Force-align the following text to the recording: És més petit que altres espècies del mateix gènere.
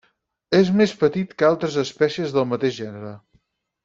És 0.59 0.69
més 0.77 0.93
petit 1.01 1.35
que 1.41 1.47
altres 1.49 1.77
espècies 1.83 2.33
del 2.39 2.47
mateix 2.55 2.73
gènere. 2.83 3.13